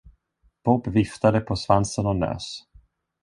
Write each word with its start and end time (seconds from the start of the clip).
Bob 0.63 0.87
viftade 0.87 1.39
på 1.41 1.55
svansen 1.55 2.05
och 2.05 2.15
nös. 2.15 2.59